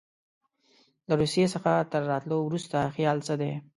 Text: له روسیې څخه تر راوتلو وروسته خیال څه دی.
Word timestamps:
له 1.07 1.13
روسیې 1.21 1.45
څخه 1.53 1.71
تر 1.91 2.01
راوتلو 2.11 2.37
وروسته 2.43 2.77
خیال 2.95 3.17
څه 3.27 3.33
دی. 3.41 3.51